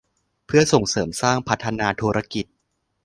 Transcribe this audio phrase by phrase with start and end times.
[0.45, 2.45] เพื่อเสริมสร้างพัฒนาธุรกิจ